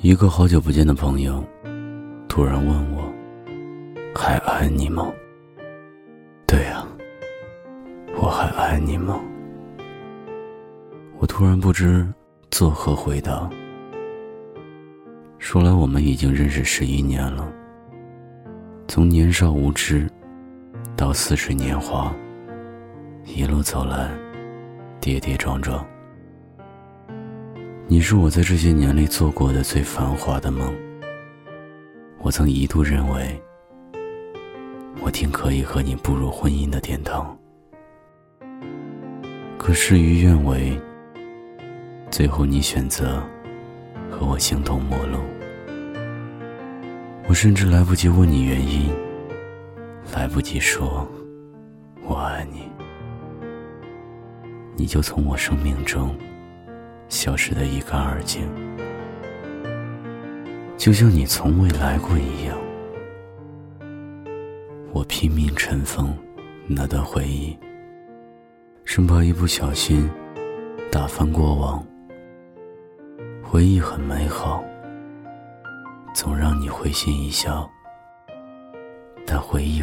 [0.00, 1.44] 一个好久不见的朋友，
[2.28, 3.12] 突然问我
[4.14, 5.12] ：“还爱你吗？”
[6.46, 6.86] 对呀，
[8.16, 9.20] 我还爱你吗？
[11.18, 12.06] 我突然不知
[12.50, 13.50] 作何回答。
[15.38, 17.52] 说来，我们已经认识十一年了。
[18.86, 20.08] 从年少无知，
[20.96, 22.14] 到似水年华，
[23.24, 24.08] 一路走来，
[25.00, 25.84] 跌跌撞撞。
[27.90, 30.76] 你是我在这些年里做过的最繁华的梦。
[32.18, 33.42] 我曾一度认为，
[35.00, 37.34] 我定可以和你步入婚姻的殿堂。
[39.56, 40.78] 可事与愿违，
[42.10, 43.22] 最后你选择
[44.10, 45.20] 和我形同陌路。
[47.26, 48.92] 我甚至来不及问你原因，
[50.14, 51.08] 来不及说
[52.04, 52.68] “我爱你”，
[54.76, 56.14] 你就从我生命中。
[57.08, 58.46] 消失的一干二净，
[60.76, 62.56] 就像你从未来过一样。
[64.92, 66.14] 我拼命尘封
[66.66, 67.58] 那段回忆，
[68.84, 70.08] 生怕一不小心
[70.92, 71.84] 打翻过往。
[73.42, 74.62] 回忆很美好，
[76.14, 77.66] 总让你会心一笑；
[79.26, 79.80] 但回忆